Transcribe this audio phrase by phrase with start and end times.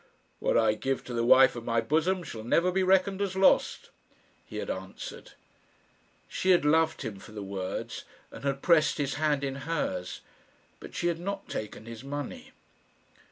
[0.39, 3.91] "What I give to the wife of my bosom shall never be reckoned as lost,"
[4.43, 5.33] he had answered.
[6.27, 10.21] She had loved him for the words, and had pressed his hand in hers
[10.79, 12.51] but she had not taken his money.